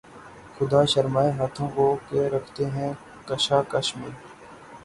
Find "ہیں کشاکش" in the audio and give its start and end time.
2.75-3.95